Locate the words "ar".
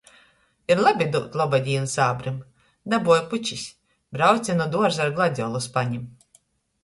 5.05-5.13